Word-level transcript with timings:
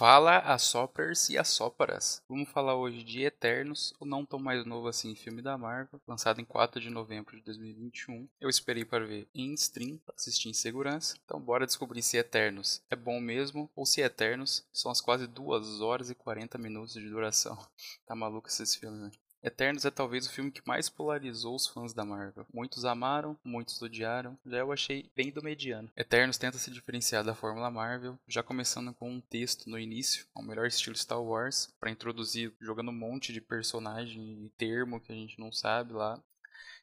Fala 0.00 0.38
Assoppers 0.38 1.28
e 1.28 1.36
Assóparas. 1.36 2.22
Vamos 2.26 2.48
falar 2.48 2.74
hoje 2.74 3.04
de 3.04 3.22
Eternos, 3.22 3.92
o 4.00 4.06
não 4.06 4.24
tão 4.24 4.38
mais 4.38 4.64
novo 4.64 4.88
assim 4.88 5.14
filme 5.14 5.42
da 5.42 5.58
Marvel, 5.58 6.00
lançado 6.08 6.40
em 6.40 6.44
4 6.46 6.80
de 6.80 6.88
novembro 6.88 7.36
de 7.36 7.42
2021. 7.42 8.26
Eu 8.40 8.48
esperei 8.48 8.82
para 8.82 9.04
ver 9.04 9.28
em 9.34 9.52
stream, 9.52 9.98
para 9.98 10.14
assistir 10.14 10.48
em 10.48 10.54
segurança. 10.54 11.18
Então 11.22 11.38
bora 11.38 11.66
descobrir 11.66 12.00
se 12.00 12.16
Eternos 12.16 12.82
é 12.88 12.96
bom 12.96 13.20
mesmo 13.20 13.70
ou 13.76 13.84
se 13.84 14.00
Eternos 14.00 14.64
são 14.72 14.90
as 14.90 15.02
quase 15.02 15.26
2 15.26 15.82
horas 15.82 16.08
e 16.08 16.14
40 16.14 16.56
minutos 16.56 16.94
de 16.94 17.06
duração. 17.06 17.58
Tá 18.06 18.14
maluco 18.14 18.48
esses 18.48 18.74
filmes, 18.74 19.00
né? 19.02 19.10
Eternos 19.42 19.86
é 19.86 19.90
talvez 19.90 20.26
o 20.26 20.30
filme 20.30 20.50
que 20.50 20.60
mais 20.66 20.90
polarizou 20.90 21.54
os 21.54 21.66
fãs 21.66 21.94
da 21.94 22.04
Marvel. 22.04 22.46
Muitos 22.52 22.84
amaram, 22.84 23.38
muitos 23.42 23.80
odiaram, 23.80 24.38
já 24.44 24.58
eu 24.58 24.70
achei 24.70 25.10
bem 25.16 25.32
do 25.32 25.42
mediano. 25.42 25.90
Eternos 25.96 26.36
tenta 26.36 26.58
se 26.58 26.70
diferenciar 26.70 27.24
da 27.24 27.34
fórmula 27.34 27.70
Marvel, 27.70 28.18
já 28.28 28.42
começando 28.42 28.92
com 28.92 29.10
um 29.10 29.20
texto 29.20 29.70
no 29.70 29.78
início, 29.78 30.26
ao 30.34 30.42
melhor 30.42 30.66
estilo 30.66 30.94
Star 30.94 31.22
Wars, 31.22 31.74
para 31.80 31.90
introduzir, 31.90 32.52
jogando 32.60 32.90
um 32.90 32.98
monte 32.98 33.32
de 33.32 33.40
personagem 33.40 34.44
e 34.44 34.50
termo 34.50 35.00
que 35.00 35.10
a 35.10 35.14
gente 35.14 35.40
não 35.40 35.50
sabe 35.50 35.94
lá, 35.94 36.22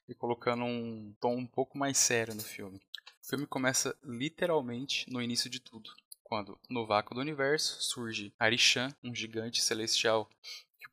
e 0.09 0.15
colocando 0.15 0.63
um 0.63 1.13
tom 1.19 1.35
um 1.35 1.47
pouco 1.47 1.77
mais 1.77 1.97
sério 1.97 2.33
no 2.33 2.41
filme. 2.41 2.81
O 3.23 3.27
filme 3.27 3.45
começa 3.45 3.95
literalmente 4.03 5.05
no 5.11 5.21
início 5.21 5.47
de 5.47 5.59
tudo, 5.59 5.91
quando, 6.23 6.59
no 6.69 6.85
vácuo 6.85 7.13
do 7.13 7.21
universo, 7.21 7.81
surge 7.81 8.33
Arishan, 8.37 8.93
um 9.03 9.13
gigante 9.13 9.61
celestial 9.61 10.29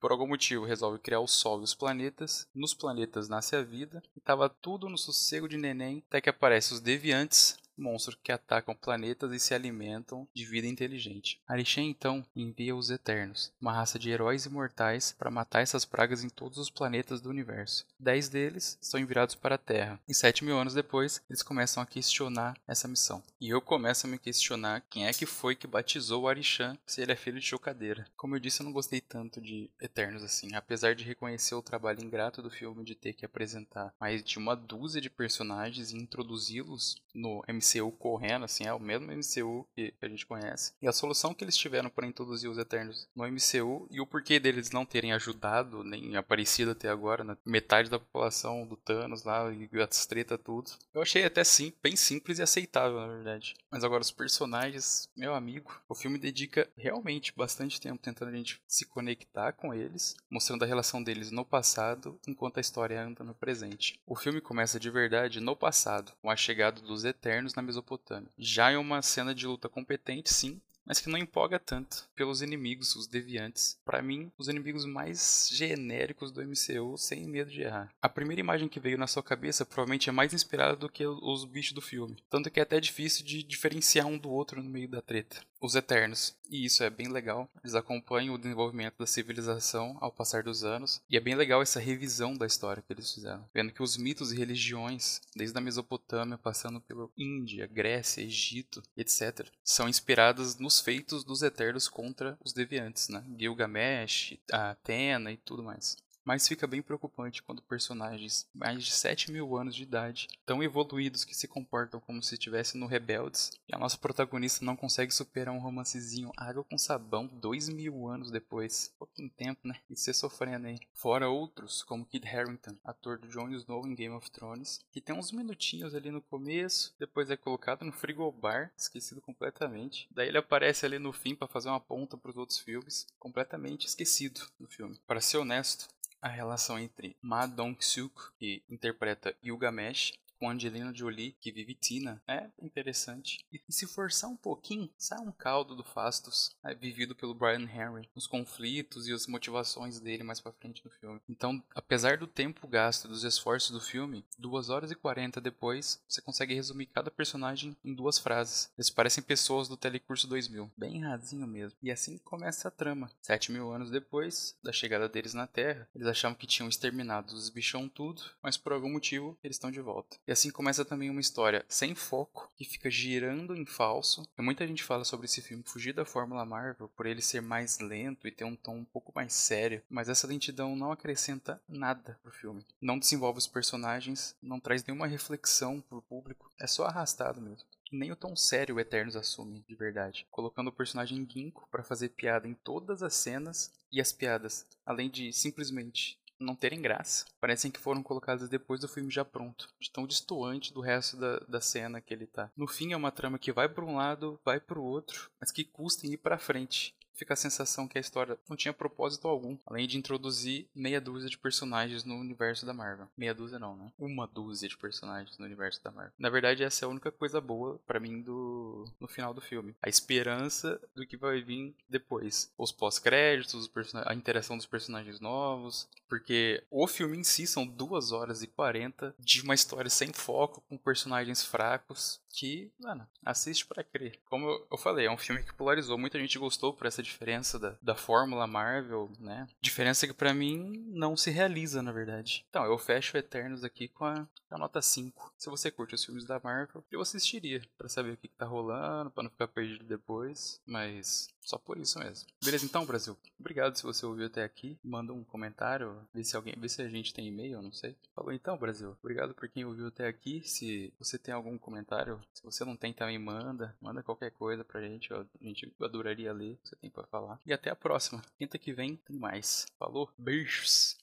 por 0.01 0.13
algum 0.13 0.27
motivo 0.27 0.65
resolve 0.65 0.99
criar 0.99 1.21
o 1.21 1.27
Sol 1.27 1.61
e 1.61 1.65
os 1.65 1.75
planetas. 1.75 2.47
Nos 2.55 2.75
planetas 2.75 3.29
nasce 3.29 3.57
a 3.57 3.63
vida. 3.63 4.03
E 4.17 4.21
tava 4.21 4.49
tudo 4.49 4.89
no 4.89 4.99
sossego 4.99 5.49
de 5.49 5.57
neném 5.57 6.05
até 6.09 6.21
que 6.21 6.29
aparecem 6.29 6.75
os 6.75 6.81
deviantes 6.81 7.57
monstros 7.77 8.19
que 8.23 8.33
atacam 8.33 8.75
planetas 8.75 9.33
e 9.33 9.41
se 9.41 9.55
alimentam 9.55 10.29
de 10.35 10.45
vida 10.45 10.67
inteligente. 10.67 11.41
Arishem 11.47 11.91
então 11.91 12.25
envia 12.35 12.75
os 12.75 12.91
Eternos, 12.91 13.53
uma 13.61 13.73
raça 13.73 13.99
de 13.99 14.11
heróis 14.11 14.47
imortais, 14.47 15.15
para 15.19 15.31
matar 15.31 15.61
essas 15.61 15.85
pragas 15.85 16.23
em 16.23 16.29
todos 16.29 16.59
os 16.59 16.71
planetas 16.71 17.21
do 17.21 17.31
universo. 17.31 17.87
Dez 17.99 18.29
deles 18.29 18.79
são 18.81 19.01
enviados 19.01 19.35
para 19.35 19.57
a 19.57 19.59
Terra, 19.59 20.01
e 20.09 20.15
sete 20.15 20.45
mil 20.45 20.57
anos 20.57 20.75
depois 20.75 21.23
eles 21.29 21.43
começam 21.43 21.83
a 21.83 21.87
questionar 21.87 22.57
essa 22.67 22.89
missão. 22.89 23.23
E 23.41 23.49
eu 23.49 23.61
começo 23.61 24.07
a 24.07 24.11
me 24.11 24.19
questionar 24.19 24.83
quem 24.89 25.07
é 25.07 25.13
que 25.13 25.27
foi 25.27 25.55
que 25.55 25.67
batizou 25.67 26.23
o 26.23 26.29
Arishan 26.29 26.77
se 26.87 27.03
ele 27.03 27.13
é 27.13 27.17
filho 27.17 27.41
de 27.41 27.47
chocadeira. 27.47 28.07
Como 28.17 28.37
eu 28.37 28.41
disse, 28.41 28.61
eu 28.61 28.65
não 28.65 28.73
gostei 28.73 29.01
tanto 29.01 29.41
de 29.41 29.71
Eternos 29.81 30.23
assim, 30.23 30.55
apesar 30.55 30.95
de 30.95 31.05
reconhecer 31.05 31.55
o 31.55 31.63
trabalho 31.63 32.03
ingrato 32.03 32.43
do 32.43 32.51
filme 32.51 32.85
de 32.85 32.95
ter 32.95 33.13
que 33.13 33.25
apresentar 33.25 33.93
mais 34.01 34.23
de 34.23 34.39
uma 34.39 34.55
dúzia 34.55 35.01
de 35.01 35.11
personagens 35.11 35.91
e 35.91 35.97
introduzi-los 35.97 36.97
no 37.15 37.43
MCU 37.49 37.64
MCU 37.65 37.91
correndo, 37.93 38.45
assim, 38.45 38.65
é 38.65 38.73
o 38.73 38.81
mesmo 38.81 39.11
MCU 39.11 39.67
que 39.75 39.95
a 40.01 40.09
gente 40.09 40.27
conhece. 40.27 40.73
E 40.83 40.89
a 40.89 40.93
solução 40.93 41.33
que 41.33 41.45
eles 41.45 41.57
tiveram 41.57 41.89
para 41.89 42.07
introduzir 42.07 42.51
os 42.51 42.59
Eternos 42.59 43.09
no 43.15 43.25
MCU 43.27 43.89
e 43.91 44.01
o 44.01 44.07
porquê 44.07 44.39
deles 44.39 44.71
não 44.71 44.85
terem 44.85 45.13
ajudado, 45.13 45.83
nem 45.83 46.17
aparecido 46.17 46.73
até 46.73 46.89
agora, 46.89 47.25
na 47.25 47.37
metade 47.45 47.91
da 47.91 47.99
população 47.99 48.67
do 48.67 48.77
Thanos 48.77 49.25
lá 49.25 49.51
e 49.53 49.69
as 49.81 50.07
treta 50.07 50.37
tudo. 50.37 50.71
Eu 50.93 51.03
achei 51.03 51.25
até 51.25 51.43
sim, 51.45 51.73
bem 51.83 51.97
simples 51.97 52.39
e 52.39 52.43
aceitável, 52.43 53.01
na 53.01 53.07
verdade. 53.07 53.55
Mas 53.71 53.85
agora 53.85 54.03
os 54.03 54.11
personagens, 54.11 55.09
meu 55.17 55.35
amigo, 55.35 55.83
o 55.89 55.95
filme 55.95 56.19
dedica 56.19 56.69
realmente 56.77 57.33
bastante 57.37 57.81
tempo 57.81 58.03
tentando 58.03 58.29
a 58.29 58.37
gente 58.37 58.61
se 58.67 58.85
conectar 58.85 59.53
com 59.53 59.73
eles, 59.73 60.17
mostrando 60.31 60.63
a 60.63 60.67
relação 60.67 61.03
deles 61.03 61.31
no 61.31 61.45
passado, 61.45 62.19
enquanto 62.27 62.59
a 62.59 62.61
história 62.61 63.03
anda 63.03 63.25
no 63.25 63.35
presente. 63.35 64.01
O 64.07 64.17
filme 64.17 64.41
começa 64.41 64.79
de 64.79 64.91
verdade 64.91 65.41
no 65.41 65.57
passado, 65.57 66.13
com 66.21 66.31
a 66.31 66.37
chegada 66.37 66.81
dos 66.81 67.05
Eternos 67.05 67.54
na 67.57 67.63
Mesopotâmia. 67.63 68.31
Já 68.39 68.71
é 68.71 68.79
uma 68.79 69.03
cena 69.03 69.35
de 69.35 69.47
luta 69.47 69.69
competente, 69.69 70.33
sim, 70.33 70.61
mas 70.87 71.01
que 71.01 71.09
não 71.09 71.19
empolga 71.19 71.59
tanto 71.59 72.09
pelos 72.15 72.43
inimigos, 72.43 72.95
os 72.97 73.07
deviantes. 73.07 73.79
Para 73.85 74.03
mim, 74.03 74.31
os 74.39 74.49
inimigos 74.49 74.85
mais 74.85 75.49
genéricos 75.53 76.31
do 76.31 76.43
MCU, 76.43 76.97
sem 76.97 77.27
medo 77.27 77.51
de 77.51 77.63
errar. 77.63 77.93
A 78.01 78.09
primeira 78.09 78.41
imagem 78.41 78.69
que 78.69 78.81
veio 78.81 78.99
na 78.99 79.07
sua 79.07 79.23
cabeça 79.23 79.65
provavelmente 79.65 80.09
é 80.09 80.13
mais 80.13 80.33
inspirada 80.33 80.77
do 80.77 80.89
que 80.89 81.07
os 81.07 81.45
bichos 81.45 81.73
do 81.73 81.81
filme, 81.81 82.23
tanto 82.29 82.51
que 82.51 82.61
é 82.61 82.63
até 82.63 82.81
difícil 82.81 83.25
de 83.25 83.43
diferenciar 83.43 84.07
um 84.07 84.19
do 84.19 84.31
outro 84.31 84.63
no 84.63 84.71
meio 84.71 84.89
da 84.89 85.01
treta. 85.01 85.41
Os 85.61 85.75
Eternos, 85.75 86.37
e 86.51 86.67
isso 86.67 86.85
é 86.85 86.91
bem 86.91 87.09
legal. 87.09 87.49
Eles 87.63 87.75
acompanham 87.75 88.35
o 88.35 88.39
desenvolvimento 88.39 88.99
da 88.99 89.07
civilização 89.07 89.97
ao 89.99 90.13
passar 90.13 90.43
dos 90.43 90.63
anos, 90.63 91.01
e 91.09 91.17
é 91.17 91.21
bem 91.21 91.35
legal 91.35 91.63
essa 91.63 91.81
revisão 91.81 92.37
da 92.37 92.47
história 92.47 92.83
que 92.87 92.93
eles 92.93 93.11
fizeram, 93.15 93.49
vendo 93.55 93.73
que 93.73 93.83
os 93.83 93.97
mitos 93.97 94.31
e 94.31 94.37
religiões, 94.37 95.23
desde 95.35 95.57
a 95.57 95.63
Mesopotâmia, 95.63 96.37
passando 96.37 96.83
pela 96.83 97.09
Índia, 97.17 97.67
Grécia, 97.67 98.21
Egito, 98.21 98.83
etc., 98.95 99.49
são 99.65 99.89
inspirados 99.89 100.57
nos 100.75 100.81
feitos 100.81 101.23
dos 101.23 101.43
Eternos 101.43 101.89
contra 101.89 102.37
os 102.43 102.53
deviantes, 102.53 103.09
né? 103.09 103.23
Gilgamesh, 103.39 104.37
Atena 104.51 105.31
e 105.31 105.37
tudo 105.37 105.63
mais. 105.63 105.97
Mas 106.25 106.49
fica 106.49 106.67
bem 106.67 106.81
preocupante 106.81 107.43
quando 107.43 107.61
personagens 107.63 108.49
mais 108.55 108.83
de 108.83 108.91
7 108.91 109.31
mil 109.31 109.57
anos 109.57 109.75
de 109.75 109.83
idade, 109.83 110.29
tão 110.47 110.63
evoluídos 110.63 111.25
que 111.25 111.35
se 111.35 111.47
comportam 111.47 112.01
como 112.01 112.23
se 112.23 112.35
estivessem 112.35 112.81
no 112.81 112.87
Rebeldes, 112.87 113.53
e 113.69 113.75
a 113.75 113.79
nossa 113.79 113.99
protagonista 113.99 114.65
não 114.65 114.77
consegue 114.77 115.13
superar 115.13 115.55
um 115.55 115.59
romancezinho 115.59 116.33
água 116.37 116.65
com 116.65 116.79
sabão 116.79 117.27
dois 117.27 117.69
mil 117.69 118.09
anos 118.09 118.31
depois. 118.31 118.93
Pouquinho 118.99 119.31
tempo, 119.31 119.69
né? 119.69 119.77
E 119.91 119.97
você 119.97 120.13
sofrendo 120.15 120.67
aí. 120.67 120.79
Fora 120.93 121.29
outros, 121.29 121.83
como 121.83 122.07
Kid 122.07 122.27
Harington, 122.27 122.77
ator 122.85 123.19
do 123.19 123.29
Jon 123.29 123.51
Snow 123.51 123.87
em 123.87 123.95
Game 123.95 124.15
of 124.15 124.31
Thrones, 124.31 124.81
que 124.91 125.01
tem 125.01 125.15
uns 125.15 125.33
minutinhos 125.33 125.95
ali 125.95 126.11
no 126.11 126.23
começo, 126.23 126.95
depois 126.99 127.31
é 127.31 127.37
colocado 127.37 127.85
no 127.85 127.93
frigobar, 127.93 128.73
esquecido 128.77 129.21
completamente. 129.21 130.09
Daí 130.11 130.29
ele 130.29 130.39
aparece 130.39 130.87
ali 130.87 130.99
no 130.99 131.13
fim 131.13 131.35
para 131.35 131.49
fazer 131.49 131.69
uma 131.69 131.81
ponta 131.81 132.17
para 132.17 132.31
os 132.31 132.37
outros 132.37 132.59
filmes, 132.59 133.07
completamente 133.19 133.87
esquecido 133.87 134.41
no 134.59 134.67
filme. 134.67 134.99
Para 135.07 135.21
ser 135.21 135.39
honesto, 135.39 135.89
a 136.25 136.29
relação 136.29 136.79
entre 136.79 137.15
Ma 137.21 137.45
Dong-suk, 137.45 138.33
que 138.39 138.63
interpreta 138.71 139.37
Gilgamesh, 139.43 140.15
com 140.45 140.51
Angelina 140.51 140.93
Jolie, 140.93 141.35
que 141.41 141.51
vive 141.51 141.75
Tina, 141.75 142.23
é 142.29 142.51
interessante. 142.61 143.43
E 143.51 143.59
se 143.71 143.87
forçar 143.87 144.29
um 144.29 144.37
pouquinho, 144.37 144.91
sai 144.99 145.19
um 145.19 145.33
caldo 145.33 145.75
do 145.75 145.83
Fastos, 145.83 146.55
é, 146.63 146.75
vivido 146.75 147.15
pelo 147.15 147.35
Brian 147.35 147.63
Henry, 147.63 148.11
os 148.15 148.27
conflitos 148.27 149.09
e 149.09 149.13
as 149.15 149.27
motivações 149.27 149.99
dele 149.99 150.23
mais 150.23 150.41
pra 150.41 150.53
frente 150.53 150.85
no 150.85 150.91
filme. 150.91 151.19
Então, 151.27 151.63
apesar 151.75 152.19
do 152.19 152.27
tempo 152.27 152.69
gasto 152.69 153.09
dos 153.09 153.25
esforços 153.25 153.71
do 153.71 153.81
filme, 153.81 154.23
2 154.39 154.69
horas 154.69 154.91
e 154.91 154.95
40 154.95 155.41
depois, 155.41 155.99
você 156.07 156.21
consegue 156.21 156.55
resumir 156.55 156.87
cada 156.87 157.11
personagem 157.11 157.75
em 157.83 157.95
duas 157.95 158.19
frases. 158.19 158.71
Eles 158.77 158.91
parecem 158.91 159.25
pessoas 159.25 159.67
do 159.67 159.79
Telecurso 159.79 160.27
2000, 160.27 160.71
bem 160.77 161.01
rasinho 161.01 161.47
mesmo. 161.47 161.79
E 161.83 161.91
assim 161.91 162.19
começa 162.19 162.69
a 162.69 162.71
trama. 162.71 163.11
7 163.23 163.51
mil 163.51 163.73
anos 163.73 163.91
depois 163.91 164.55
da 164.63 164.73
chegada 164.73 165.09
deles 165.09 165.33
na 165.33 165.47
Terra, 165.47 165.89
eles 165.95 166.07
achavam 166.07 166.37
que 166.37 166.47
tinham 166.47 166.69
exterminado 166.69 167.33
os 167.35 167.49
bichão 167.49 167.89
tudo, 167.89 168.23
mas 168.43 168.59
por 168.59 168.75
algum 168.75 168.93
motivo 168.93 169.39
eles 169.43 169.57
estão 169.57 169.71
de 169.71 169.81
volta. 169.81 170.19
E 170.27 170.34
assim 170.35 170.51
começa 170.51 170.85
também 170.85 171.09
uma 171.09 171.21
história 171.21 171.65
sem 171.69 171.95
foco, 171.95 172.53
que 172.57 172.65
fica 172.65 172.91
girando 172.91 173.57
em 173.57 173.65
falso. 173.65 174.23
E 174.39 174.43
muita 174.43 174.67
gente 174.67 174.85
fala 174.85 175.05
sobre 175.05 175.27
esse 175.27 175.41
filme 175.41 175.65
fugir 175.65 175.95
da 175.95 176.05
fórmula 176.05 176.45
Marvel 176.45 176.89
por 176.89 177.07
ele 177.07 177.23
ser 177.23 177.41
mais 177.41 177.79
lento 177.79 178.29
e 178.29 178.31
ter 178.31 178.45
um 178.45 178.55
tom 178.55 178.77
um 178.77 178.85
pouco 178.85 179.13
mais 179.15 179.33
sério, 179.33 179.83
mas 179.89 180.09
essa 180.09 180.27
lentidão 180.27 180.77
não 180.77 180.93
acrescenta 180.93 181.61
nada 181.69 182.19
pro 182.23 182.33
filme. 182.33 182.65
Não 182.81 182.99
desenvolve 182.99 183.39
os 183.39 183.47
personagens, 183.47 184.37
não 184.43 184.61
traz 184.61 184.85
nenhuma 184.85 185.07
reflexão 185.07 185.81
pro 185.81 186.03
público, 186.03 186.51
é 186.61 186.67
só 186.67 186.85
arrastado 186.85 187.41
mesmo 187.41 187.67
nem 187.95 188.11
o 188.11 188.17
tom 188.17 188.35
sério 188.35 188.75
o 188.75 188.81
Eternos 188.81 189.15
assume 189.15 189.65
de 189.69 189.75
verdade, 189.75 190.27
colocando 190.31 190.69
o 190.69 190.73
personagem 190.73 191.27
Ginkgo 191.31 191.69
para 191.71 191.85
fazer 191.85 192.11
piada 192.11 192.49
em 192.49 192.55
todas 192.55 193.03
as 193.03 193.15
cenas 193.15 193.73
e 193.91 194.01
as 194.01 194.13
piadas, 194.13 194.67
além 194.85 195.09
de 195.09 195.33
simplesmente 195.33 196.19
não 196.45 196.55
terem 196.55 196.81
graça. 196.81 197.25
Parecem 197.41 197.71
que 197.71 197.81
foram 197.81 198.03
colocadas 198.03 198.49
depois 198.49 198.81
do 198.81 198.89
filme 198.89 199.11
já 199.11 199.25
pronto, 199.25 199.69
de 199.81 199.91
tão 199.91 200.07
distoante 200.07 200.73
do 200.73 200.81
resto 200.81 201.17
da, 201.17 201.39
da 201.41 201.61
cena 201.61 202.01
que 202.01 202.13
ele 202.13 202.27
tá. 202.27 202.51
No 202.57 202.67
fim 202.67 202.93
é 202.93 202.97
uma 202.97 203.11
trama 203.11 203.39
que 203.39 203.53
vai 203.53 203.69
para 203.69 203.85
um 203.85 203.97
lado, 203.97 204.41
vai 204.45 204.61
para 204.61 204.79
o 204.79 204.85
outro, 204.85 205.31
mas 205.41 205.51
que 205.51 205.65
custa 205.65 206.07
em 206.07 206.13
ir 206.13 206.19
para 206.19 206.39
frente 206.39 206.95
fica 207.15 207.35
a 207.35 207.37
sensação 207.37 207.89
que 207.89 207.99
a 207.99 208.01
história 208.01 208.39
não 208.49 208.57
tinha 208.57 208.73
propósito 208.73 209.29
algum, 209.29 209.57
além 209.67 209.87
de 209.87 209.97
introduzir 209.97 210.69
meia 210.75 211.01
dúzia 211.01 211.29
de 211.29 211.39
personagens 211.39 212.05
no 212.05 212.17
universo 212.17 212.67
da 212.67 212.75
Marvel. 212.75 213.09
Meia 213.17 213.35
dúzia 213.35 213.59
não, 213.59 213.77
né? 213.77 213.93
Uma 213.99 214.27
dúzia 214.27 214.69
de 214.69 214.77
personagens 214.77 215.39
no 215.39 215.45
universo 215.45 215.83
da 215.83 215.91
Marvel. 215.91 216.13
Na 216.19 216.31
verdade, 216.31 216.65
essa 216.65 216.85
é 216.85 216.87
a 216.87 216.91
única 216.91 217.11
coisa 217.11 217.41
boa 217.41 217.81
para 217.87 218.01
mim 218.01 218.21
do 218.21 218.85
no 219.01 219.09
final 219.09 219.33
do 219.33 219.41
filme. 219.41 219.75
A 219.83 219.89
esperança 219.89 220.81
do 220.95 221.07
que 221.07 221.17
vai 221.17 221.41
vir 221.41 221.75
depois. 221.89 222.53
Os 222.59 222.73
pós-créditos, 222.73 223.71
a 224.07 224.15
interação 224.15 224.57
dos 224.57 224.67
personagens 224.67 225.21
novos, 225.21 225.89
porque 226.09 226.63
o 226.71 226.87
filme 226.87 227.19
em 227.19 227.25
si 227.25 227.47
são 227.47 227.67
duas 227.67 228.13
horas 228.13 228.43
e 228.43 228.47
40 228.47 229.15
de 229.19 229.43
uma 229.43 229.55
história 229.55 229.91
sem 229.91 230.13
foco, 230.13 230.63
com 230.69 230.77
personagens 230.77 231.45
fracos, 231.45 232.21
que, 232.31 232.71
mano, 232.79 233.07
assiste 233.25 233.65
para 233.65 233.85
crer. 233.85 234.19
Como 234.27 234.67
eu 234.71 234.77
falei, 234.77 235.07
é 235.07 235.11
um 235.11 235.17
filme 235.17 235.43
que 235.43 235.55
polarizou, 235.55 235.97
muita 235.97 236.19
gente 236.19 236.39
gostou 236.39 236.73
por 236.73 236.87
essa 236.87 237.03
diferença 237.05 237.59
da, 237.59 237.77
da 237.81 237.95
fórmula 237.95 238.47
Marvel, 238.47 239.11
né? 239.19 239.47
Diferença 239.61 240.07
que 240.07 240.13
para 240.13 240.35
mim 240.35 240.85
não 240.89 241.17
se 241.17 241.31
realiza, 241.31 241.83
na 241.83 241.93
verdade. 241.93 242.45
Então, 242.49 242.65
eu 242.65 242.79
fecho 242.79 243.17
Eternos 243.17 243.65
aqui 243.65 243.89
com 243.89 244.05
a, 244.05 244.27
a, 244.51 244.59
nota 244.59 244.81
5. 244.81 245.35
Se 245.37 245.51
você 245.51 245.71
curte 245.71 245.95
os 245.95 246.05
filmes 246.05 246.25
da 246.25 246.41
Marvel, 246.43 246.85
eu 246.91 247.01
assistiria 247.01 247.63
para 247.77 247.89
saber 247.89 248.13
o 248.13 248.17
que, 248.17 248.29
que 248.29 248.37
tá 248.37 248.47
rolando, 248.47 249.11
para 249.11 249.23
não 249.23 249.31
ficar 249.31 249.49
perdido 249.49 249.85
depois. 249.85 250.61
Mas 250.67 251.34
Só 251.45 251.59
por 251.59 251.79
isso 251.79 251.99
mesmo. 251.99 252.27
Beleza, 252.43 252.65
então, 252.65 252.87
Brasil. 252.87 253.17
Obrigado 253.39 253.77
se 253.77 253.83
você 253.83 254.05
ouviu 254.07 254.27
até 254.27 254.43
aqui. 254.43 254.79
Manda 254.83 255.13
um 255.13 255.23
comentário, 255.23 255.97
vê 256.13 256.25
se 256.25 256.35
alguém, 256.35 256.55
vê 256.57 256.69
se 256.69 256.81
a 256.81 256.89
gente 256.89 257.13
tem 257.13 257.29
e-mail, 257.29 257.61
não 257.61 257.73
sei. 257.73 257.95
Falou 258.15 258.33
então, 258.33 258.57
Brasil. 258.57 258.97
Obrigado 259.03 259.35
por 259.35 259.49
quem 259.49 259.65
ouviu 259.65 259.89
até 259.89 260.09
aqui. 260.09 260.43
Se 260.45 260.93
você 260.99 261.19
tem 261.19 261.35
algum 261.35 261.59
comentário, 261.59 262.21
se 262.33 262.43
você 262.43 262.65
não 262.65 262.77
tem 262.77 262.93
também 262.93 263.19
manda, 263.19 263.77
manda 263.81 264.03
qualquer 264.03 264.31
coisa 264.33 264.65
pra 264.65 264.81
gente, 264.81 265.13
a 265.13 265.25
gente 265.43 265.71
adoraria 265.81 266.33
ler, 266.33 266.59
você 266.65 266.75
tem 266.77 266.91
para 266.91 267.07
falar. 267.07 267.39
E 267.45 267.53
até 267.53 267.71
a 267.71 267.77
próxima. 267.77 268.23
Quinta 268.39 268.59
que 268.59 268.73
vem 268.73 268.97
tem 268.97 269.17
mais. 269.17 269.67
Falou, 269.79 270.11
beijos. 270.17 270.97